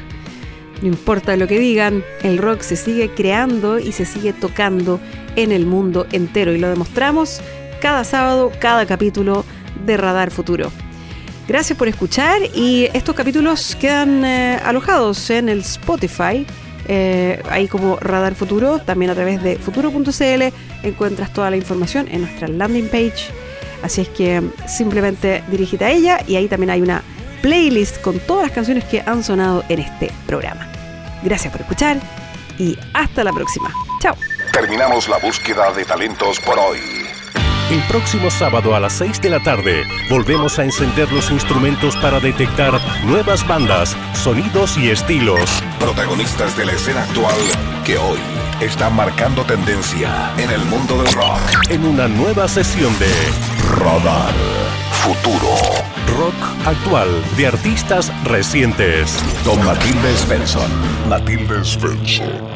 No 0.80 0.88
importa 0.88 1.36
lo 1.36 1.46
que 1.46 1.59
digan, 1.59 2.02
el 2.22 2.38
rock 2.38 2.62
se 2.62 2.76
sigue 2.76 3.11
creando 3.11 3.78
y 3.78 3.92
se 3.92 4.07
sigue 4.07 4.32
tocando 4.32 5.00
en 5.36 5.52
el 5.52 5.66
mundo 5.66 6.07
entero. 6.12 6.54
Y 6.54 6.59
lo 6.59 6.70
demostramos 6.70 7.42
cada 7.82 8.04
sábado, 8.04 8.50
cada 8.59 8.86
capítulo 8.86 9.44
de 9.84 9.98
Radar 9.98 10.30
Futuro. 10.30 10.72
Gracias 11.49 11.78
por 11.78 11.86
escuchar 11.86 12.42
y 12.55 12.88
estos 12.92 13.14
capítulos 13.14 13.76
quedan 13.76 14.24
eh, 14.24 14.61
alojados 14.64 15.30
en 15.30 15.49
el 15.49 15.61
Spotify, 15.61 16.44
eh, 16.88 17.40
ahí 17.49 17.68
como 17.68 17.97
Radar 17.97 18.34
Futuro, 18.34 18.80
también 18.80 19.12
a 19.12 19.14
través 19.14 19.42
de 19.42 19.57
futuro.cl 19.57 20.42
encuentras 20.82 21.32
toda 21.32 21.51
la 21.51 21.57
información 21.57 22.09
en 22.11 22.22
nuestra 22.22 22.49
landing 22.49 22.88
page. 22.88 23.30
Así 23.82 24.01
es 24.01 24.09
que 24.09 24.42
simplemente 24.66 25.44
dirígete 25.49 25.84
a 25.84 25.90
ella 25.90 26.18
y 26.26 26.34
ahí 26.34 26.49
también 26.49 26.70
hay 26.70 26.82
una 26.82 27.03
playlist 27.42 28.01
con 28.01 28.18
todas 28.18 28.47
las 28.47 28.53
canciones 28.53 28.84
que 28.84 29.03
han 29.07 29.22
sonado 29.22 29.62
en 29.68 29.78
este 29.78 30.11
programa. 30.26 30.68
Gracias 31.22 31.53
por 31.53 31.61
escuchar 31.61 31.99
y 32.59 32.76
hasta 32.92 33.22
la 33.22 33.32
próxima. 33.32 33.72
Chao. 34.01 34.16
Terminamos 34.53 35.09
la 35.09 35.18
búsqueda 35.18 35.72
de 35.72 35.84
talentos 35.84 36.40
por 36.40 36.59
hoy. 36.59 37.05
El 37.70 37.82
próximo 37.88 38.30
sábado 38.30 38.76
a 38.76 38.80
las 38.80 38.92
6 38.92 39.20
de 39.20 39.28
la 39.28 39.42
tarde 39.42 39.82
volvemos 40.08 40.56
a 40.60 40.64
encender 40.64 41.10
los 41.12 41.32
instrumentos 41.32 41.96
para 41.96 42.20
detectar 42.20 42.80
nuevas 43.04 43.46
bandas, 43.46 43.96
sonidos 44.14 44.78
y 44.78 44.90
estilos. 44.90 45.40
Protagonistas 45.80 46.56
de 46.56 46.64
la 46.64 46.72
escena 46.72 47.02
actual 47.02 47.34
que 47.84 47.98
hoy 47.98 48.20
están 48.60 48.94
marcando 48.94 49.42
tendencia 49.42 50.32
en 50.38 50.48
el 50.50 50.64
mundo 50.66 51.02
del 51.02 51.12
rock. 51.12 51.40
En 51.68 51.84
una 51.84 52.06
nueva 52.06 52.46
sesión 52.46 52.96
de 53.00 53.12
Radar 53.80 54.32
Futuro. 55.02 55.56
rock 56.16 56.66
actual 56.66 57.08
de 57.36 57.48
artistas 57.48 58.12
recientes. 58.22 59.18
Con 59.44 59.62
Matilde 59.64 60.16
Svensson. 60.16 60.70
Matilde 61.08 61.64
Svensson. 61.64 62.55